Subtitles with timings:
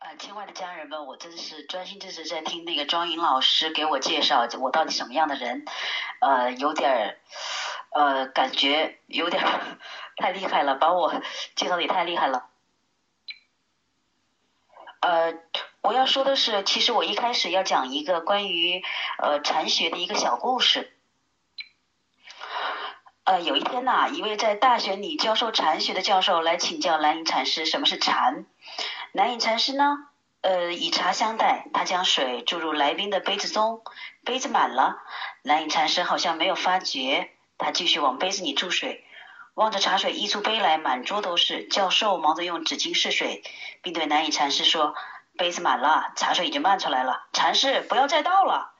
[0.00, 5.64] 呃，亲爱的家人们，我真是专心致志在听那个庄颖老师给我介绍我到底什么样的人，
[6.20, 7.18] 呃，有点儿，
[7.90, 9.42] 呃，感觉有点
[10.16, 11.20] 太厉害了，把我
[11.56, 12.46] 介绍的也太厉害了。
[15.00, 15.34] 呃，
[15.80, 18.84] 我要说的是，其实我一开始要讲一个关于
[19.20, 20.96] 呃禅学的一个小故事。
[23.28, 28.46] 呃，有一天呐，一位在大学里教授禅学的教授来请教南隐禅师什么是禅。
[29.12, 29.98] 南隐禅师呢，
[30.40, 33.82] 呃，以茶相待，他将水注入来宾的杯子中，
[34.24, 34.96] 杯子满了，
[35.42, 39.04] 南隐禅师好像没有发觉，他继续往杯子里注水，
[39.52, 41.68] 望着茶水溢出杯来，满桌都是。
[41.68, 43.42] 教授忙着用纸巾试水，
[43.82, 44.94] 并对南隐禅师说
[45.36, 48.72] ：“杯子满了，茶水已经漫出来了，禅师不要再倒了。”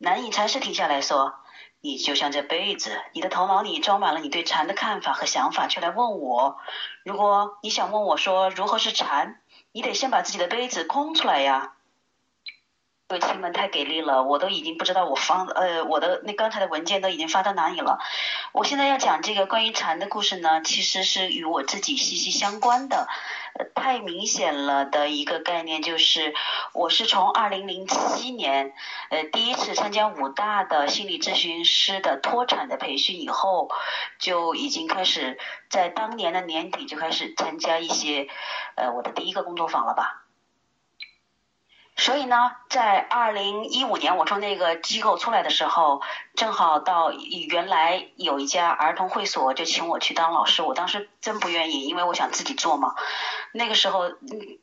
[0.00, 1.34] 南隐禅师停下来说
[1.82, 6.56] ：“你就像这杯子，你的头脑里装满了你对禅的看法和想法，却来问我。
[7.04, 9.38] 如果你想问我说如何是禅？”
[9.74, 11.72] 你得先把自己的杯子空出来呀！
[13.12, 17.98] 各位亲们太给力了，我都已经不知道我放呃我的那刚才的文件都已经发到哪里了。
[18.52, 23.08] 我现在要讲这个关于禅的故事呢，其实是与我自己息息相关的。
[23.74, 26.32] 太明显了的一个概念就是，
[26.72, 28.72] 我是从二零零七年
[29.10, 33.68] 呃第一次参加武大的心理咨询师的脱产的培训以后，
[34.18, 38.26] 就已经开始在当年的年底就开始参加一些
[38.74, 40.21] 呃我的第一个工作坊了吧。
[41.94, 46.00] 所以呢，在二零一五年我从那个机构出来的时候，
[46.34, 50.62] 正好到原来有一家儿童会所，就请我去当老师。
[50.62, 52.94] 我当时真不愿意，因为我想自己做嘛。
[53.52, 54.10] 那个时候，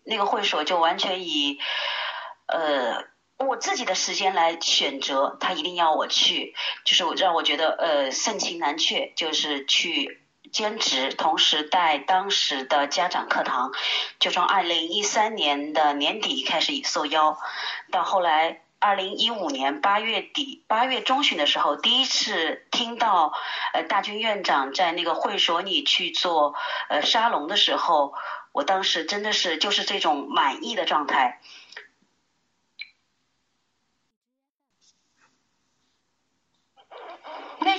[0.04, 1.60] 那个会所就完全以
[2.48, 3.06] 呃
[3.38, 10.22] 我自己的时间来选择，他一定要我去，就是让我觉得呃盛情难却，就是去。
[10.52, 13.72] 兼职，同时带当时的家长课堂，
[14.20, 17.38] 就从二零一三年的年底开始受邀，
[17.92, 23.34] 到后来二零一五年八月底八月中旬的时候，第一次听到
[23.74, 26.56] 呃大军院长在那个会所里去做
[26.90, 28.14] 呃沙龙的时候，
[28.52, 31.40] 我当时真的是就是这种满意的状态。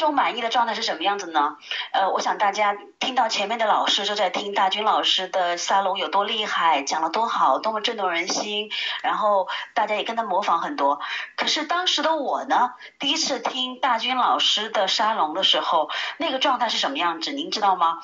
[0.00, 1.58] 这种满意的状态是什么样子呢？
[1.92, 8.70] 呃，我想大家听到前面的老师就在听大军老师的沙龙有多厉害，讲了多好，多么震动人心，
[9.02, 11.00] 然后大家也跟他模仿很多。
[11.36, 17.32] 可是当时的我呢，第一次听大军老师的沙龙的时候，那个状态是什么样子？
[17.32, 18.00] 您知道吗？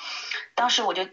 [0.54, 1.08] 当时我就，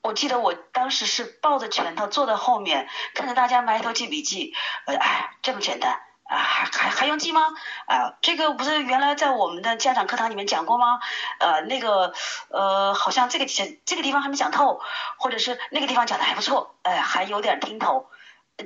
[0.00, 4.54] 我记得我当时是抱着拳头坐在后面，看着大家埋头记笔记，
[4.86, 6.00] 呃，哎，这么简单。
[6.28, 7.40] 啊，还还还用记吗？
[7.86, 11.00] 啊，这个不是原来在我们的家长课堂里面讲过吗？
[11.40, 12.12] 呃，那个
[12.50, 14.78] 呃，好像这个这个地方还没讲透，
[15.16, 18.10] 或者是那个地方讲的还不错，哎，还有点听头。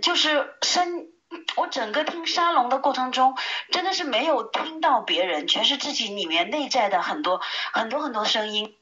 [0.02, 1.06] 就是深，
[1.54, 3.38] 我整个听沙龙的过程中，
[3.70, 7.40] 真的是没有听到别人，全是自己里面内在的很多
[7.72, 8.76] 很多很多声音。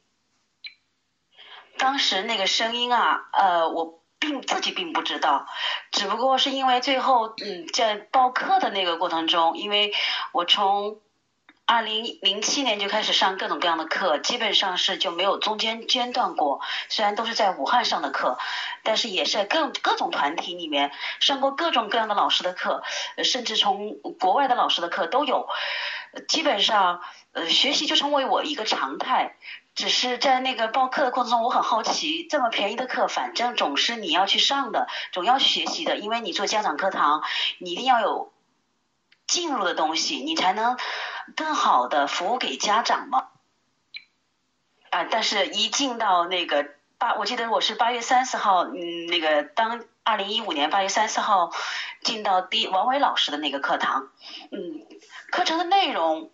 [1.76, 3.99] 当时那个声音啊，呃，我。
[4.20, 5.46] 并 自己并不知道，
[5.90, 9.92] 只不过是因为最后嗯在报课的那个过程中，因为
[10.32, 11.00] 我从
[11.66, 16.60] 二零零七年就开始上各种各样的课，基本上是就没有中间间断过。
[16.88, 18.38] 虽然都是在武汉上的课，
[18.82, 22.82] 但是也是在各各种团体里面上过各种各样的老师的课，
[23.24, 25.48] 甚至从国外的老师的课都有。
[26.26, 29.36] 基本上呃学习就成为我一个常态。
[29.74, 37.22] 只是在那个报课的过程中，我很好奇，这么便宜的课，反正总是你要去上的，总要学习的，因为你做家长课堂，
[37.58, 38.32] 你一定要有
[39.26, 40.76] 进入的东西，你才能
[41.36, 43.28] 更好的服务给家长嘛。
[44.90, 46.66] 啊，但是一进到那个
[46.98, 51.52] 八，我记得我是八月三十号，嗯，那个当二零一五年八月三十号
[52.02, 54.10] 进到第王伟老师的那个课堂，
[54.50, 54.86] 嗯，
[55.30, 56.30] 课程的内容。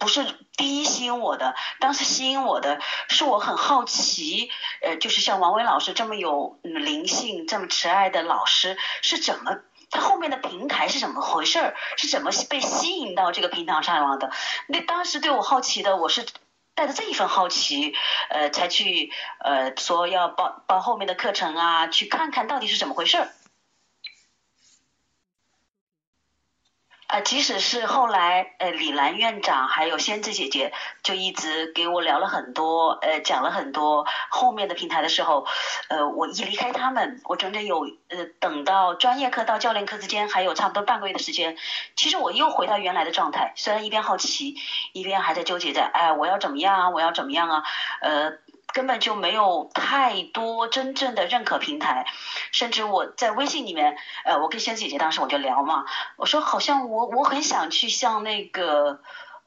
[0.00, 4.50] 不是第一吸引我的，当时吸引我的是我很好奇，
[4.82, 9.60] 呃，就是像王伟老师这么有灵性、这么慈爱的老师是怎么，
[9.90, 14.30] 他后面的平台是怎么回事儿，是怎么被吸引到这个平台上来的？
[14.68, 16.26] 那当时对我好奇的，我是
[16.74, 17.94] 带着这一份好奇，
[18.28, 19.10] 呃，才去
[19.40, 23.28] 呃说要报报后面的课程啊，去看看到底是怎么回事儿。
[27.12, 30.72] 啊，即使是后来，呃，李兰院长还有仙子姐姐，
[31.02, 35.46] 就一直给我聊了很多，呃，讲了很多后面的平台的时候，
[35.88, 41.58] 呃，我一离开他们，我整整有，呃，等到专业课到教练课之间还有差不多半个月的时间，
[41.96, 44.56] 其实我又回到原来的状态，虽然一边好奇，
[44.94, 47.62] 一边还在纠结着，哎，我要怎么样啊，我要怎么样啊，
[48.00, 48.32] 呃，
[48.72, 52.06] 根本就没有太多真正的认可平台，
[52.52, 55.84] 甚至我在微信里面，呃，我跟仙子姐姐当时我就聊嘛，
[56.16, 59.00] 我说好像我我很想去像那个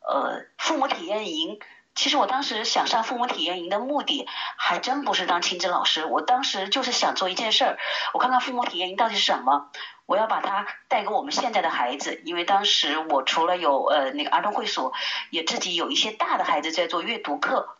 [0.08, 1.60] 呃父母体验营，
[1.96, 4.28] 其实我当时想上父母体验营的目的
[4.58, 7.78] 还真不是当亲子老师，我当时就是想做一件事儿，
[8.14, 9.72] 我看看父母体验营到底是什么，
[10.06, 14.94] 我要把它带给我们现在的孩子，因为当时我除了有呃那个儿童会所，
[15.32, 17.78] 也自己有一些大的孩子在做阅读课。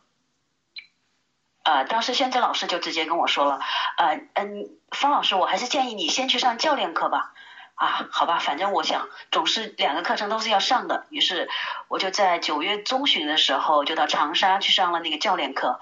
[1.66, 3.58] 呃，当时仙子老师就直接跟我说了，
[3.96, 7.32] 呃，嗯，方老师，我还是建议你先去上教练课吧。
[7.74, 11.50] 啊，好吧，反正我想总是两个课程都是要上的，于是
[11.88, 15.80] 我就在九月中旬的时候就到长沙去上了那个教练课。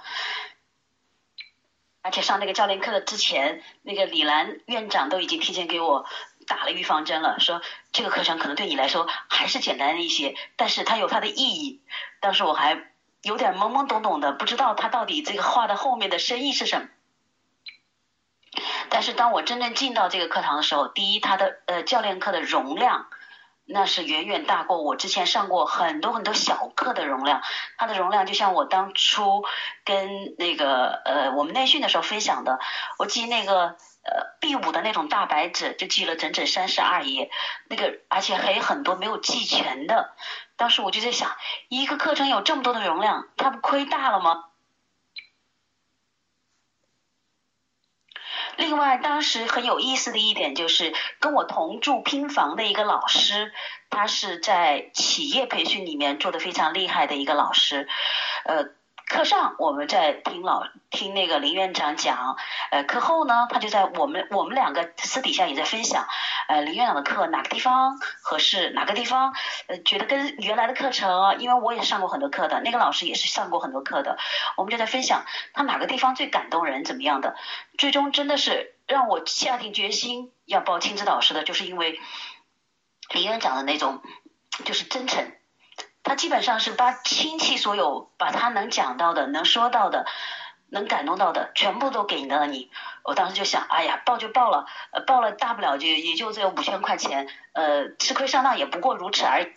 [2.00, 6.06] 而且上那个教练课的之前，那个李兰院长都已经提前给我
[6.46, 7.60] 打了预防针了，说
[7.92, 11.82] 这个课程可能对你来说还是简单一些，但是它有它的意义。
[12.20, 12.94] 当时我还。
[13.25, 16.88] 有点懵懵懂懂的，不知道他到底这个话的后面的深意是什么。
[18.91, 23.09] 但是当我真正进到这个课堂的时候，第一，他的呃教练课的容量，
[23.65, 27.43] 那是远远大过我之前上过很多很多小课的容量。
[27.79, 29.44] 它的容量就像我当初
[29.85, 32.61] 跟那个呃我们内训的时候分享的，
[32.99, 37.31] 我记那个呃 B 五的那种大白纸，就记了整整三十二页，
[37.69, 40.15] 那个而且还有很多没有记全的。
[40.56, 41.37] 当时我就在想，
[41.69, 44.45] 一个课程有这么多的容量，他不亏大了吗？
[48.56, 53.53] 另外，当时很有意思的一点就是，跟我同住拼房的一个老师，
[53.91, 57.89] 他是在企业培训里面做的非常厉害的一个老师，
[58.45, 58.83] 呃。
[59.14, 62.37] 课上我们在听老听那个林院长讲，
[62.72, 66.08] 呃，课后呢，他就在我们我们两个私底下也在分享，
[66.49, 69.32] 呃，林院长的课哪个地方合适，哪个地方
[69.69, 74.19] 呃觉得跟原来的课程，因为我也上过很多课的，那个老师也是上过很多课的，
[74.56, 77.37] 我们就在分享他哪个地方最感动人，怎么样的，
[77.78, 82.00] 最终真的是让我下定决心要报亲子导师的，就是因为
[83.10, 84.02] 林院长的那种
[84.64, 85.31] 就是真诚。
[86.05, 90.06] 他基本上是把亲戚所有把他能讲到的、能说到的、
[90.69, 92.71] 能感动到的，全部都给到了你。
[93.03, 99.53] 我当时就想，哎呀，报就报了，呃，报了大不了就也就这五千块钱，呃，吃亏上当也不过如此而已。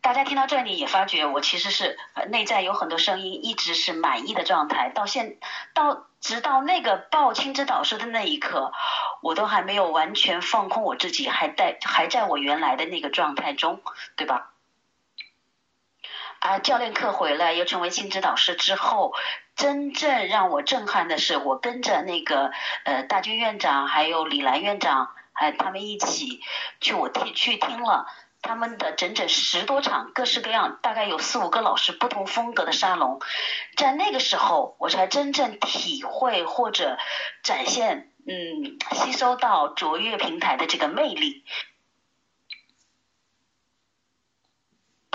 [0.00, 1.96] 大家听到这里也发觉，我其实是
[2.28, 5.38] 内在有很多声音一直是满意的状态，到现
[5.72, 8.72] 到直到那个报亲子导师的那一刻，
[9.20, 13.82] 我都还没有完全放空我自己，还在还在我原来的那个状态中，
[14.16, 14.52] 对吧？
[16.46, 19.12] 啊，教练课回来又成为亲子导师之后，
[19.56, 22.52] 真正让我震撼的是，我跟着那个
[22.84, 26.40] 呃大军院长还有李兰院长，还他们一起
[26.80, 28.06] 去我听去听了
[28.42, 33.20] 他们的整整十多场各式各样，大概有四五个老师不同风格的沙龙，
[33.76, 36.96] 在那个时候我才真正体会或者
[37.42, 41.44] 展现嗯吸收到卓越平台的这个魅力。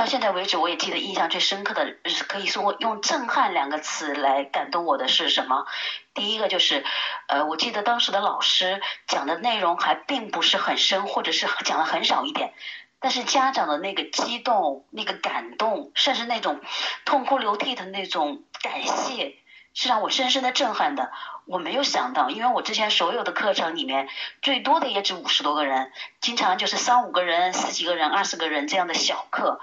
[0.02, 1.96] 到现在为止，我也记得印象最深刻的，
[2.28, 5.68] 可以说用“震撼”两个词来感动我的是什么？
[6.16, 6.84] 第一个就是，
[7.28, 12.52] 呃，我记得当时的老师讲的内容还并不是很深，或者是讲的很少一点，
[13.00, 16.60] 但是家长的那个激动、那个感动，甚至那种
[17.06, 19.36] 痛哭流涕的那种感谢，
[19.74, 21.12] 是让我深深的震撼的。
[21.46, 24.08] 我没有想到，因为我之前所有的课程里面，
[24.42, 29.60] 最多的也只五十多个人，经常就是三五个人、十几个人、二十个人这样的小课。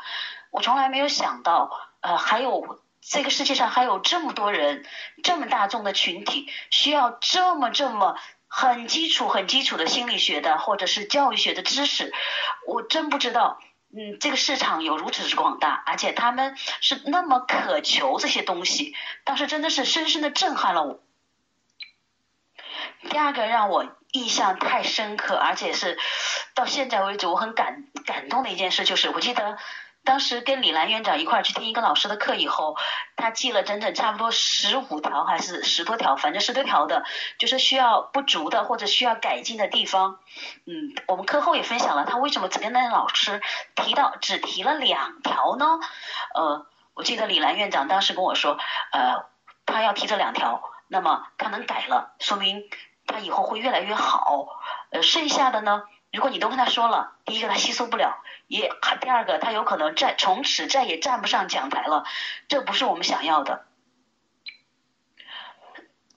[0.50, 4.84] 我从来没有想到，呃，还有这个世界上还有这么多人，
[5.22, 8.16] 这么大众的群体，需要这么这么
[8.48, 12.12] 很基础、很基础的心理学的或者是教育学的知识。
[12.66, 13.58] 我真不知道，
[13.90, 21.00] 嗯，这个市场有如此之广大，而且他们是那么渴求这些东西，当时真的是深深的震撼了我。
[23.08, 25.98] 第二个让我印象太深刻，而且是
[26.54, 29.56] 到现在为止我很感感动的一件事，就是我记得
[30.08, 32.78] 当时跟李兰院长一块儿去听一个老师的课以后，
[33.14, 37.04] 他记了整整差不多十五条还是十多条，反正十多条的，
[37.36, 40.18] 就是需要不足的或者需要改进的地方。
[40.64, 43.42] 嗯，我们课后也分享了，他为什么只跟那老师
[43.76, 45.78] 提到只提了两条呢？
[46.34, 48.56] 呃，我记得李兰院长当时跟我说，
[48.92, 49.26] 呃，
[49.66, 52.64] 他要提这两条，那么他能改了，说明。
[53.10, 54.48] 他以后会越来越好，
[54.90, 62.04] 呃，剩下的呢，如果你都跟他说了，第一个他吸收不了，也第二个他有可能再从此再也站不上讲台了，
[62.48, 63.66] 这不是我们想要的。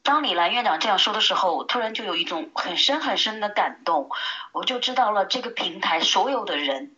[0.03, 4.09] 当李兰院长这样说的时候，突然就有一种很深很深的感动，
[4.51, 6.95] 我就知道了这个平台所有的人，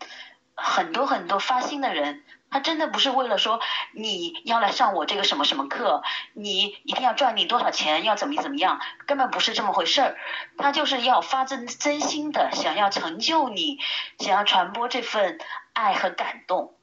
[0.56, 2.24] 很多很多发心的人。
[2.54, 3.60] 他真的不是为了说
[3.94, 10.18] 你要来上我这个什么什么课，你一定要赚你多少钱，要怎么怎么样，根本不是这么回事儿。
[10.60, 13.80] 他就是要发自真心的想要成就你，
[14.20, 15.40] 想要传播这份
[15.74, 16.76] 爱和感动。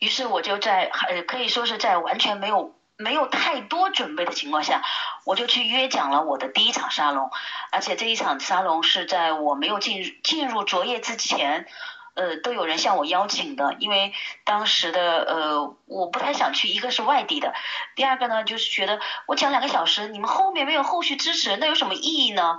[0.00, 2.74] 于是我就在呃可以说是在完全没有。
[2.98, 4.82] 没有太多准备的情况下，
[5.24, 7.30] 我就去约讲了我的第一场沙龙，
[7.70, 11.68] 而且这一场沙龙是在我没有进进入卓越之前，
[12.14, 14.12] 呃，都有人向我邀请的，因为
[14.44, 17.54] 当时的呃我不太想去，一个是外地的，
[17.94, 22.58] 第二个呢就是觉得我讲两个小时，你们后面没有后续支持，那有什么意义呢？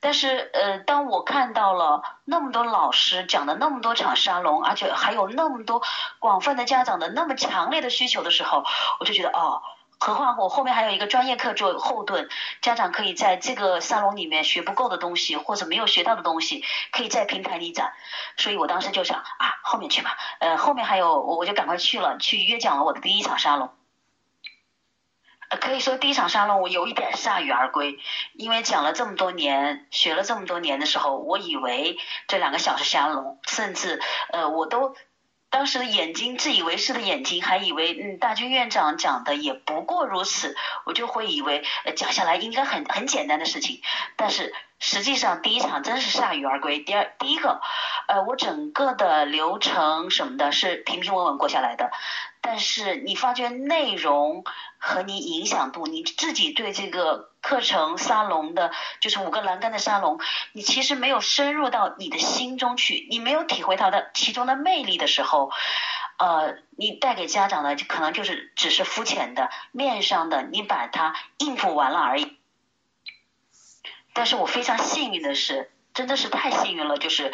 [0.00, 5.80] 但是呃，当我看到了那么多老师讲的那么多场沙龙，而且还有那么多
[6.18, 8.66] 广泛的家长的那么强烈的需求的时候，
[9.00, 9.62] 我就觉得哦。
[10.00, 12.28] 何况我后面还有一个专业课做后盾，
[12.62, 17.90] 家长可以在这个沙龙里面学不够的东西或者没有学到的东西，可以在平台里讲。
[18.36, 20.16] 所以我当时就想啊，后面去吧。
[20.38, 23.70] 呃，后面还有我我就赶快去了，去约讲了我的第一场沙龙。
[25.60, 27.98] 可以说第一场沙龙我有一点铩羽而归，
[28.34, 34.00] 因为讲了这么多年，学了这么多年的时候，我以为这两个小时沙龙，甚至
[34.30, 34.94] 呃我都。
[35.50, 43.80] 当时的眼睛，自以为是的眼睛，还以为嗯，大军院长讲的也不过如此，我就会以为呃讲下来应该很很简单的事情，
[44.16, 46.80] 但是实际上第一场真是铩羽而归。
[46.80, 47.60] 第二，第一个，
[48.08, 51.90] 呃，我整个的流程什么的是平平稳稳过下来的。
[52.40, 54.44] 但是你发觉内容
[54.78, 60.18] 和你影响度，你自己对这个课程沙龙的，就是五个栏杆的沙龙，
[60.52, 65.50] 你其实没有深入到你的心中去，你没有体会它的其中的魅力的时候，
[66.18, 72.38] 呃，你带给家长的可能就是只是肤浅的、面上的，你把它应付完了而已。
[74.12, 77.32] 但是我非常幸运的是，真的是太幸运了，就是。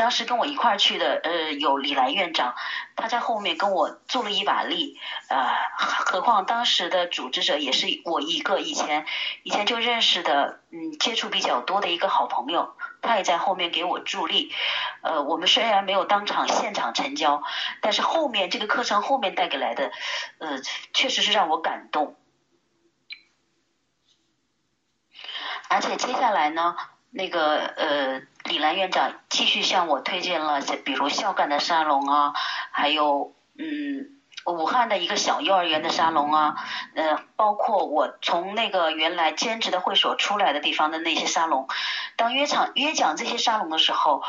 [0.00, 2.54] 当时跟我一块儿去的，呃，有李兰院长，
[2.96, 9.04] 他在后面跟我助了一把力，呃，何况当时的组织者也是我一个以前
[9.42, 14.50] 以前就认识的，嗯，接触比较多的一个好朋友，他也在后面给我助力，
[15.02, 17.42] 呃，我们虽然没有当场现场成交，
[17.82, 19.90] 但是后面这个课程后面带给来的，
[20.38, 20.62] 呃，
[20.94, 22.16] 确实是让我感动，
[25.68, 26.74] 而且接下来呢。
[27.12, 32.32] 那个呃，李兰院长继续向我推荐了，比如孝感的沙龙啊，
[32.72, 36.56] 还有嗯，武汉的一个小幼儿园的沙龙啊，
[36.96, 41.68] 呃，包括我从那个原来兼职的会所出来的地方的那些沙龙，
[42.16, 44.24] 当约场约讲这些沙龙的时候，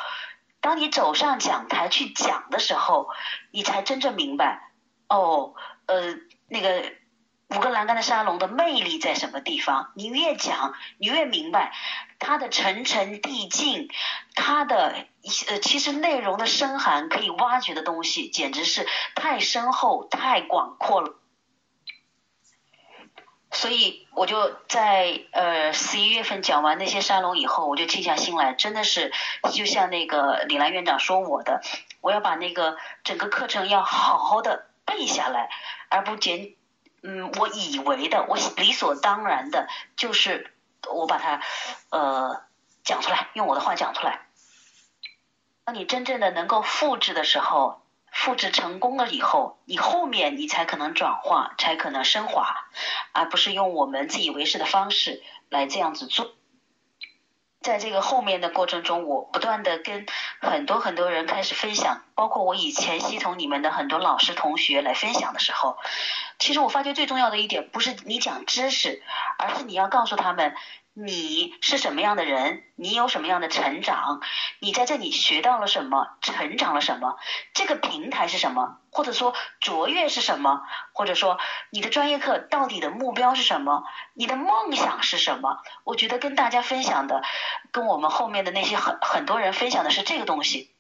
[0.60, 3.10] 当你走上讲台去讲的时候，
[3.50, 4.70] 你才真正明白，
[5.10, 5.56] 哦，
[5.88, 6.16] 呃，
[6.48, 7.01] 那个。
[7.54, 9.92] 五个栏杆的沙龙的魅力在什么地方？
[9.96, 11.74] 你越讲，你越明白
[12.18, 13.90] 它的层层递进，
[14.36, 14.96] 它的
[15.50, 21.16] 呃其实内容的深含可以挖掘的东西，简直是太深厚、太广阔了。
[23.52, 29.12] 所以我就在呃十一月份讲完那些沙龙以后，我就静下心来，真的是
[29.52, 31.62] 就像那个李兰院长说我的，
[32.00, 35.50] 我要把那个整个课程要好好的背下来，
[35.90, 36.56] 而不简。
[37.04, 40.54] 嗯，我以为的，我理所当然的，就是
[40.88, 41.42] 我把它
[41.90, 42.42] 呃
[42.84, 44.22] 讲出来，用我的话讲出来。
[45.64, 47.82] 当你真正的能够复制的时候，
[48.12, 52.68] 复制成功了以后，你后面你才可能转化，才可能升华，
[53.14, 56.34] 而不是用我们自以为是的方式来这样子做。
[57.62, 60.06] 在这个后面的过程中，我不断的跟
[60.40, 65.78] 很多很多人开始分享，包括我以前系统里面的很多老师同学来分享的时候，
[66.40, 69.04] 其实我发觉最重要的一点不是你讲知识，
[69.38, 70.56] 而是你要告诉他们。
[70.94, 72.64] 你是什么样的人？
[72.76, 74.22] 你有什么样的成长？
[74.60, 76.18] 你在这里学到了什么？
[76.22, 77.18] 成长了什么？
[77.54, 78.78] 这个平台是什么？
[78.92, 80.62] 或者说卓越是什么？
[80.92, 83.86] 或者说你的专业课到底的目标是什么？
[84.14, 85.64] 你的梦想是什么？
[85.86, 87.24] 我觉得跟大家分享的，
[87.72, 90.76] 跟我们后面的那些很很多人分享的是这个东西。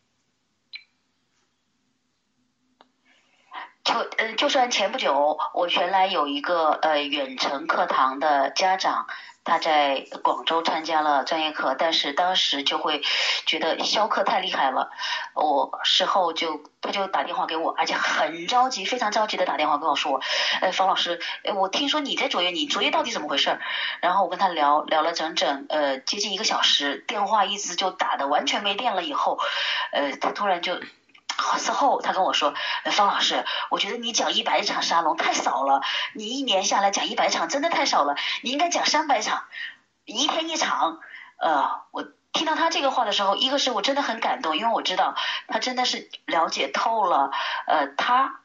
[3.85, 9.07] 就呃，就算前不久我原来有一个呃远程课堂的家长。
[9.43, 13.01] 他在广州参加了专业课，但是当时就会
[13.45, 14.91] 觉得销课太厉害了。
[15.33, 20.21] 我事后就他就打电话给我，而且很着急，非常着急的打电话跟我说
[20.61, 21.19] ：“呃，方老师，
[21.55, 23.59] 我听说你在卓越，你卓越到底怎么回事？”
[24.01, 29.03] 然后我跟他聊聊了整整呃接近一个小时，电话一直就打的完全没电了。
[29.03, 29.39] 以后，
[29.91, 30.79] 呃，他突然就。
[31.59, 32.53] 之后他跟我说，
[32.91, 35.81] 方老师，我觉得你讲一百场沙龙太少了，
[36.13, 39.43] 你一年下来讲一百场真的太少了，你应该讲三百场，
[40.05, 40.99] 一天一场。
[41.37, 45.15] 呃，我听到他这个话的时候，一个是我真的很感动，因为我知道
[45.47, 47.31] 他真的是了解透了，
[47.65, 48.41] 呃，他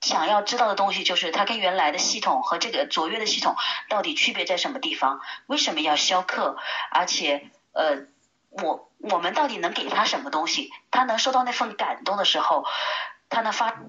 [0.00, 3.54] 想要知道的东西就是他跟原来的系统和这个卓越的系统
[3.88, 6.58] 到底区别在什么地方，为什么要消课，
[6.90, 8.06] 而且呃，
[8.50, 10.70] 我我们到底能给他什么东西？
[10.90, 12.64] 他能收到那份感动的时候，
[13.28, 13.82] 他能发，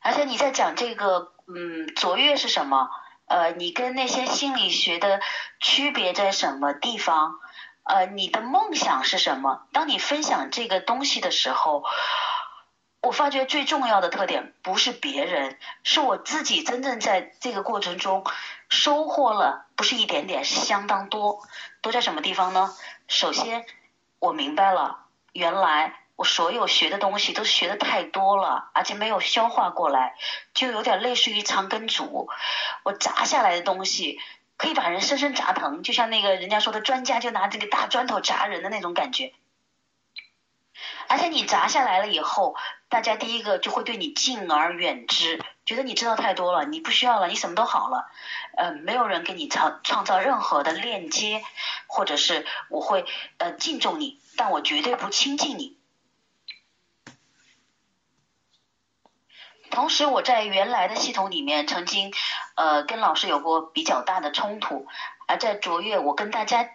[0.00, 2.90] 而且你在讲这个，嗯，卓越是什么？
[3.26, 5.20] 呃，你跟那些心理学的
[5.60, 7.38] 区别在什么地方？
[7.84, 9.66] 呃，你的梦想是什么？
[9.72, 11.84] 当你分享这个东西的时候，
[13.02, 18.24] 我发觉最重要的特点不是别人，是我自己真正在这个过程中
[18.68, 21.42] 收获了，不是一点点，是相当多。
[21.80, 22.74] 都在什么地方呢？
[23.08, 23.64] 首先，
[24.18, 26.00] 我明白了，原来。
[26.16, 30.14] 我所有学的东西都学的太多了，而且没有消化过来，
[30.54, 32.30] 就有点类似于肠梗阻。
[32.84, 34.18] 我砸下来的东西
[34.56, 39.34] 可以把人深深砸疼，就像那个人家说的专家就拿这个大砖头砸人的那种感觉。
[41.06, 42.56] 而且你砸下来了以后，
[42.88, 48.08] 大家第一个就会对你敬而远之，觉得你知道太多了，你不需要了，你什么都好了。
[48.56, 51.44] 呃，没有人给你创创造任何的链接，
[51.88, 53.04] 或者是我会
[53.38, 55.76] 呃敬重你，但我绝对不亲近你。
[59.68, 62.14] 同时，我在原来的系统里面曾经，
[62.54, 64.86] 呃，跟老师有过比较大的冲突。
[65.26, 66.70] 而在卓越，我跟大家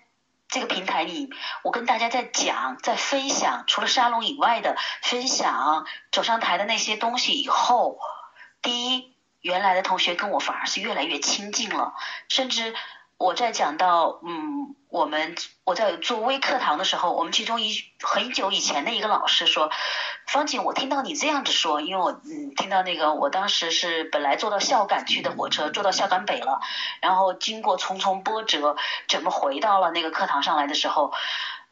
[0.49, 1.29] 这个平台里，
[1.63, 7.97] 我跟大家在讲、在分享，除了沙龙以外的分享，走上台的那些东西以后，
[8.61, 11.93] 第一，原来的同学跟我反而是越来越亲近了，
[12.27, 12.73] 甚至。
[13.17, 19.69] 我在讲到，嗯，我们我在做微课堂的时候，我们其中一很久以前的一个老师说，
[20.25, 26.61] 方景，我听到你这样子说，因为我嗯听到那个，我当时是本来坐到孝感去的火车，坐到孝感北了，
[26.99, 28.75] 然后经过重重波折，
[29.07, 31.13] 怎么回到了那个课堂上来的时候，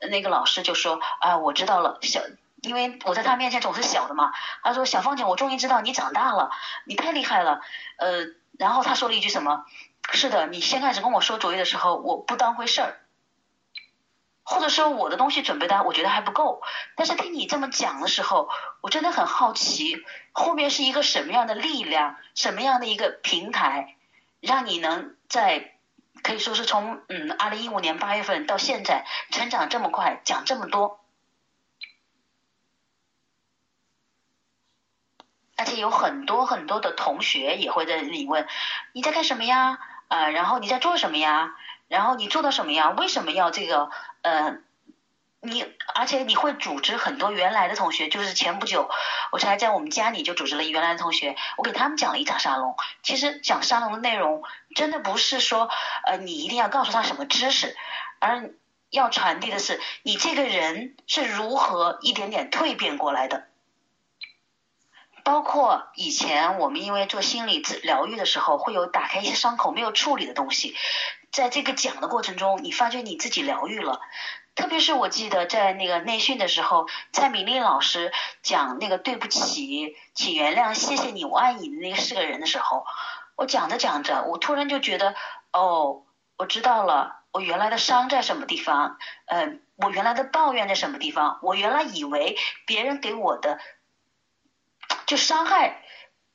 [0.08, 2.22] 那个老师就说啊，我知道了，小，
[2.62, 4.32] 因为我在他面前总是小的嘛，
[4.64, 6.52] 他说小芳姐，我终于知道你长大了，
[6.86, 7.62] 你太厉害了，
[7.98, 8.26] 呃，
[8.58, 9.66] 然后他说了一句什么？
[10.12, 13.00] 是的，你先开始跟我说卓越的时候，我不当回事儿，
[14.44, 16.62] 或者说我的东西准备的我觉得还不够。
[16.96, 18.50] 但是听你这么讲的时候，
[18.82, 23.96] 我真的很好奇，后面是一个什么样的力量，什么样的一个平台，
[24.40, 25.76] 让你能在
[26.24, 31.00] 可以说是从嗯二零一五年八月份到现在成长这么快，讲这么多。
[35.60, 38.48] 而且有很多很多的同学也会在里问，
[38.94, 39.78] 你在干什么呀？
[40.08, 41.52] 呃，然后你在做什么呀？
[41.90, 42.92] 然后你做到什么呀？
[42.92, 43.92] 为什么要这个？
[44.22, 44.56] 呃，
[45.42, 48.90] 你而且你会组织很多原来的同学，就是前不久
[49.34, 52.78] 我才在我们家里就组织了原来的同学，我给他们讲了一场沙龙。
[53.04, 54.44] 其实讲沙龙的内容
[54.76, 55.70] 真的不是说
[56.06, 57.76] 呃你一定要告诉他什么知识，
[58.20, 58.50] 而
[58.90, 63.49] 要传递的是你这个人是如何一点点蜕变过来的。
[65.30, 70.76] 包括以前我们因为做心理治疗愈的时候，会有打开一些伤口没有处理的东西，
[71.32, 74.02] 在这个讲的过程中，你发觉你自己疗愈了。
[74.56, 78.12] 特别是我记得在那个内训的时候，蔡明丽老师
[78.42, 82.84] 讲那个对不起，请原谅，谢谢你，我爱你的那个四个人的时候，
[83.36, 85.14] 我讲着讲着，我突然就觉得，
[85.54, 86.06] 哦，
[86.40, 93.60] 我知道了，我原来的伤在什么地方，嗯，我原来的抱怨在什么地方，我原来以为别人给我的。
[95.10, 95.82] 就伤害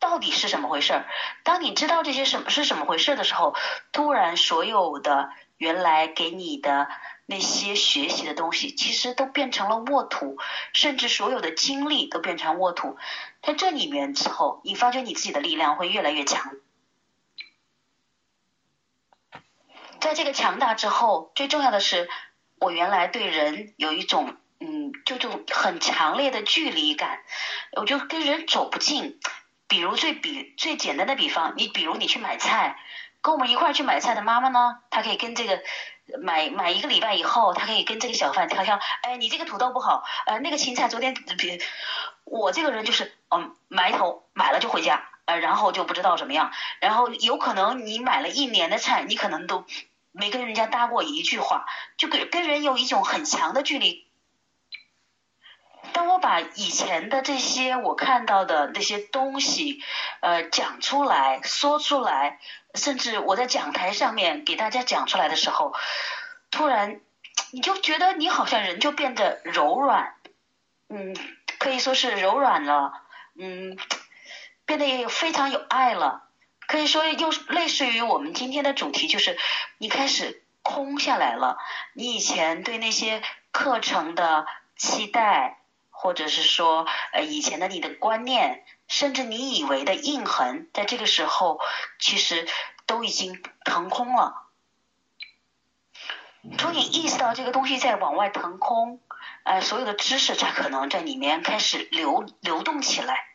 [0.00, 1.04] 到底是什么回事？
[1.44, 3.54] 当你知道这些什么是什么回事的时候，
[3.92, 6.88] 突然所有的原来给你的
[7.24, 10.38] 那些学习的东西，其实都变成了沃土，
[10.72, 12.96] 甚至所有的经历都变成沃土。
[13.42, 16.50] 在这里面之后，你发觉你自己的力量会越来越强。
[20.00, 22.10] 在这个强大之后，最重要的是，
[22.58, 24.37] 我原来对人有一种。
[24.66, 27.20] 嗯，就这种很强烈的距离感，
[27.77, 29.20] 我就跟人走不近。
[29.66, 32.79] 比如最比最简单的比方，你比如你去买菜，
[33.20, 35.61] 跟我们一块儿去买菜的妈妈呢，她可以跟这个
[36.22, 41.61] 买买一个礼拜以后，她可以跟这个小贩挑挑，哎，你这个土豆不好，呃，那个芹菜昨天比，
[42.24, 49.64] 我这个人就是嗯埋头买了就回家，呃，然后就不知道怎么样，然后有可能你买了一年的菜，你可能都
[50.12, 54.07] 没跟人家搭过一句话，就跟跟人有一种很强的距离。
[55.92, 59.82] 当我把以前的这些我看到的那些东西，
[60.20, 62.38] 呃，讲出来说出来，
[62.74, 65.74] 甚至我在讲台上面给大家讲出来的时候，
[66.50, 67.00] 突然
[67.50, 70.14] 你就觉得你好像人就变得柔软，
[70.88, 71.14] 嗯，
[71.58, 72.92] 可以说是柔软了，
[73.38, 73.76] 嗯，
[74.64, 76.24] 变得也非常有爱了，
[76.66, 79.38] 可以说又类似于我们今天的主题，就是
[79.78, 81.58] 你开始空下来了，
[81.92, 85.58] 你以前对那些课程的期待，
[86.04, 91.58] 或者是说呃以前的你的观念，甚至你以为的印痕，在这个时候
[91.98, 92.46] 其实
[92.84, 94.42] 都已经腾空了。
[96.58, 99.00] 从你意识到这个东西在往外腾空，
[99.44, 103.26] 呃，所有的知识才可能在里面开始流流动起来。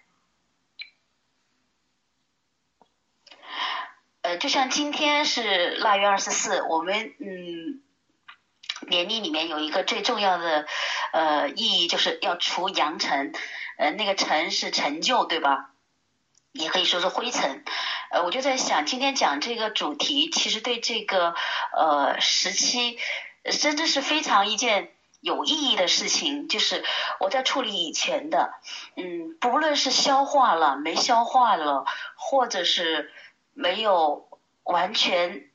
[4.22, 7.82] 呃，就像今天是腊月二十四，我们嗯，
[8.90, 10.66] 年历里面有一个最重要的
[11.14, 13.32] 呃意义，就是要除阳尘，
[13.78, 15.70] 呃，那个尘是陈旧，对吧？
[16.52, 17.64] 也可以说是灰尘。
[18.12, 21.36] 呃，我就在想，今天讲这个主题，其实对这个
[21.78, 22.98] 呃时期，
[23.60, 26.48] 真的是非常一件有意义的事情。
[26.48, 26.84] 就是
[27.20, 28.54] 我在处理以前的，
[28.96, 33.14] 嗯，不论是消化了没消化了，或者是。
[33.56, 34.30] 没有
[34.64, 35.50] 完全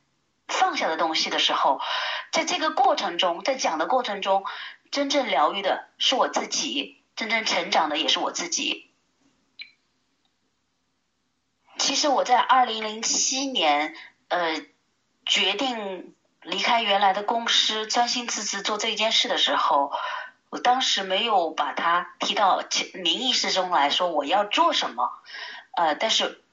[0.47, 1.79] 放下的东西的时候，
[2.35, 4.43] 在这个过程中，在讲的过程中，
[4.91, 8.91] 真正疗愈的是我自己，真正成长的也是我自己。
[11.77, 13.95] 其实我在二零零七年，
[14.27, 14.65] 呃，
[15.25, 19.93] 决定离开原来的公司，专心致志做这件事的时候，
[20.49, 22.61] 我当时没有把它提到
[22.95, 25.09] 名意识中来说我要做什么，
[25.71, 26.43] 呃，但是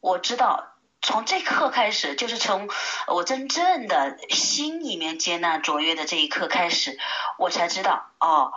[0.00, 0.73] 我知道。
[1.04, 2.68] 从这刻开始，就是从
[3.06, 6.98] 我真正的心里面接纳卓越的这一刻开始，
[7.38, 8.52] 我才知道，哦，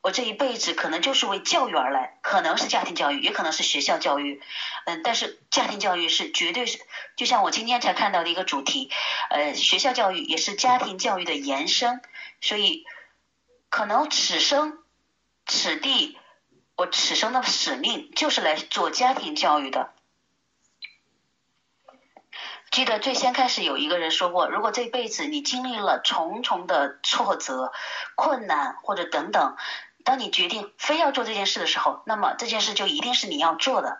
[0.00, 4.40] 我这一辈子可能就是为教育而来，可能是家庭教育，也可能是学校教育，
[4.86, 6.78] 嗯，但是家庭教育是绝对是，
[7.16, 8.90] 就像我今天才看到的一个主题，
[9.28, 12.00] 呃，学校教育也是家庭教育的延伸，
[12.40, 12.86] 所以
[13.68, 14.78] 可能此生
[15.44, 16.18] 此地，
[16.76, 19.92] 我此生的使命就是来做家庭教育的。
[22.70, 27.72] 记得最先开始有一个人说过，如果这辈子你经历了重重的挫折、
[28.14, 29.56] 困难或者等等，
[30.04, 33.98] 当你决定非要做这件事的时候，那么这件事就一定是你要做的。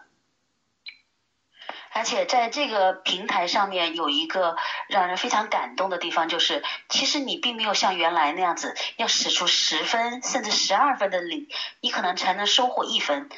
[1.92, 4.56] 而且在这个平台上面有一个
[4.88, 11.48] 让人非常感动的地方，就是其实你并没有像原来那样子要使出十分甚至十二分的力，
[11.80, 13.28] 你可能才能收获一分，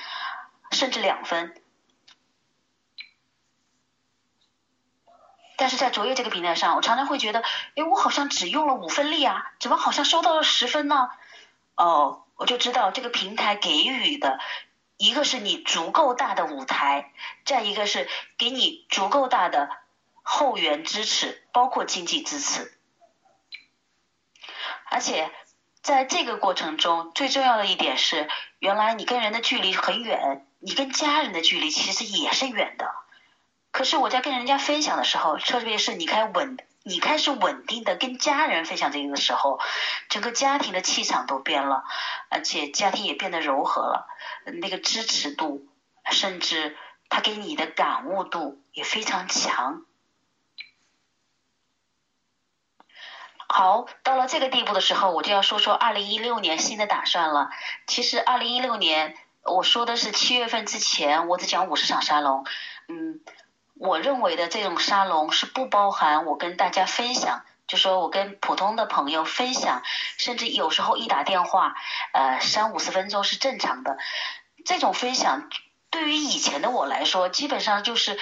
[0.70, 1.54] 甚至两分。
[5.56, 7.42] 但是在卓越这个平台上，我常常会觉得，
[7.76, 11.10] 哎，我好像只用了五分力啊，怎么好像收到了十分呢？
[11.76, 14.38] 哦，我就知道这个平台给予的，
[14.96, 17.12] 一个是你足够大的舞台，
[17.44, 19.70] 再一个是给你足够大的
[20.22, 22.76] 后援支持，包括经济支持。
[24.90, 25.30] 而且
[25.80, 32.94] 在这个过程中，最重要的一点是，原来你跟人的距离很远，你跟家人的距离其实也是远的。
[33.72, 39.58] 可是我在跟人家分享的时候，特别是你开稳，你开始稳定的跟家人分享这个的时候，
[40.10, 41.82] 整个家庭的气场都变了，
[42.28, 44.06] 而且家庭也变得柔和了，
[44.60, 45.66] 那个支持度，
[46.10, 46.76] 甚至
[47.08, 49.86] 他给你的感悟度也非常强。
[53.48, 57.48] 好，到了这个地步的时候，我就要说说二零一六年新的打算了。
[57.86, 62.44] 其实二零一六年我说的是七月份之前，我只讲五十场沙龙，
[62.88, 63.20] 嗯。
[63.82, 69.82] 我认为的这种沙龙是不包含我跟大家分享，就说我跟普通的朋友分享，
[70.18, 71.74] 甚至有时候一打电话，
[72.12, 73.98] 呃，三五十分钟是正常的。
[74.64, 75.50] 这种分享
[75.90, 78.20] 对于以前的我来说，基本上就是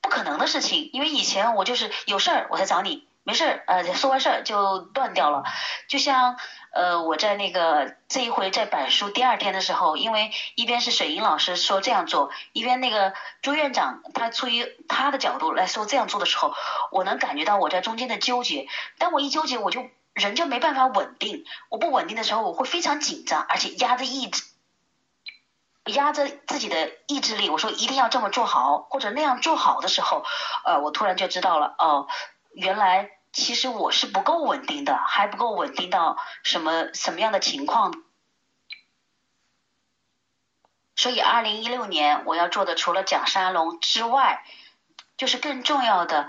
[0.00, 3.07] 不可能的事情，因为以前我就是有事儿我才找你。
[3.28, 5.44] 没事儿，呃，说完事儿就断掉了。
[5.86, 6.38] 就像
[6.72, 13.12] 呃，我在那个这一回在板书第二天的时候，因为一边是水英老师说这样做，一边那个
[13.42, 16.54] 朱院长他出于他的角度来说这样做的时候，
[16.90, 18.66] 我能感觉到我在中间的纠结。
[18.96, 21.44] 当我一纠结，我就人就没办法稳定。
[21.68, 24.42] 我不稳定的时候，我会非常紧张，而且压着意志，
[25.84, 27.50] 压着自己的意志力。
[27.50, 30.24] 我说一定要这么做好，或者那样做好的时候，
[30.64, 32.08] 呃，我突然就知道了，哦，
[32.54, 33.10] 原来。
[33.32, 37.92] 其实我是不够稳定的，还不够稳定到什么什么样的情况？
[40.96, 44.44] 所以，二零一六年我要做的，除了讲沙龙之外，
[45.16, 46.28] 就是更重要的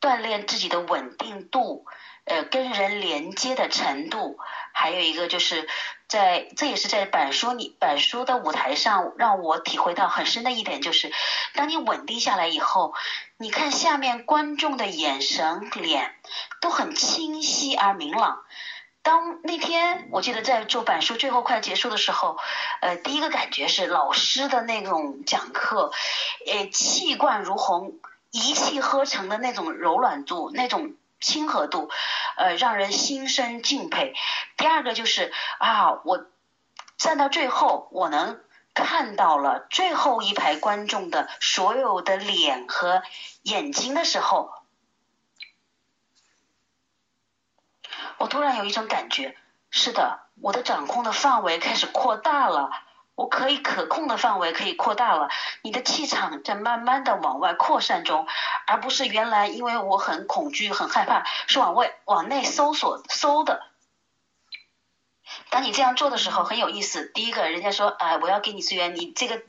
[0.00, 1.86] 锻炼自己的稳定度，
[2.24, 4.38] 呃，跟人连接的程度，
[4.72, 5.68] 还有一个就是。
[6.08, 11.12] 在这也是在板书里板书的舞台上，让我体会到很深的一点，就是
[11.54, 12.94] 当你稳定下来以后，
[13.36, 16.14] 你看下面观众的眼神、脸
[16.60, 18.42] 都很清晰而明朗。
[19.02, 22.36] 当那天我记得在做板书最后快结束的时候，
[22.80, 25.92] 呃，第一个感觉是老师的那种讲课，
[26.46, 27.98] 呃，气贯如虹、
[28.30, 31.90] 一气呵成的那种柔软度，那种亲和度，
[32.36, 34.14] 呃，让人心生敬佩。
[34.56, 36.26] 第二个就是啊，我
[36.96, 38.40] 站到最后，我能
[38.74, 43.02] 看到了最后一排观众的所有的脸和
[43.42, 44.52] 眼睛的时候，
[48.18, 49.36] 我突然有一种感觉，
[49.70, 52.70] 是的，我的掌控的范围开始扩大了。
[53.18, 55.28] 我可以可控的范围可以扩大了，
[55.62, 58.28] 你的气场在慢慢的往外扩散中，
[58.64, 63.60] 而不是原来因为我很恐惧很害怕是往外往内搜索搜的。
[65.50, 69.42] 当你这样做的时候很有意思，第一个人家说哎我要给你资源，你这个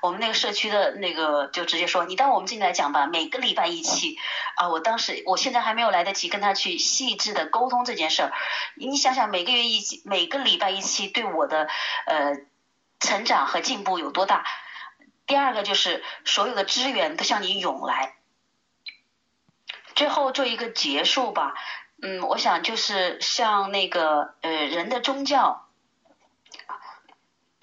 [0.00, 4.16] 我们那个社区的那个就直接说你当我们进来讲吧，每个礼拜一期
[4.54, 8.32] 啊，我当时我现在还没有来得及跟他去细致的沟通这件事儿，
[8.76, 11.66] 你想想每个月一期每个礼拜一期对我的
[12.06, 12.36] 呃。
[13.00, 14.44] 成长和进步有多大？
[15.26, 18.16] 第二个就是所有的资源都向你涌来。
[19.94, 21.54] 最后做一个结束吧，
[22.00, 25.68] 嗯，我想就是像那个呃人的宗教，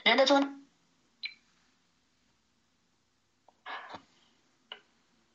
[0.04, 0.65] 人的宗。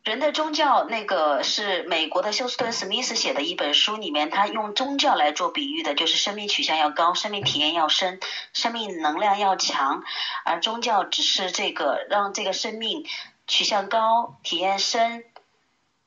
[0.02, 8.18] 人的宗教，那个是美国的休斯顿·史密斯写的一本书，里面他用宗教来做比喻的，就是生命取向要高，生命体验要深，
[8.54, 10.02] 生命能量要强，
[10.46, 13.06] 而宗教只是这个让这个生命
[13.46, 15.22] 取向高、体验深、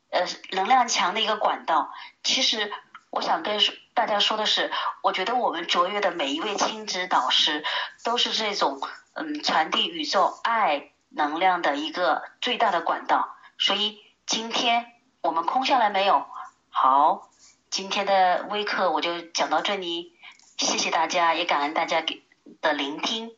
[0.10, 1.94] 呃能量强的一个管道。
[2.24, 2.72] 其实
[3.12, 3.60] 我想跟
[3.94, 4.72] 大家说的是，
[5.04, 7.64] 我觉得我们卓越的每一位亲子导师
[8.04, 8.82] 都是这种
[9.14, 13.36] 嗯传递宇宙爱能量的一个最大的管道。
[13.64, 16.26] 所以今天我们空下来没有？
[16.70, 17.30] 好，
[17.70, 20.12] 今天的微课我就讲到这里，
[20.58, 22.22] 谢谢大家，也感恩大家给
[22.60, 23.34] 的聆听。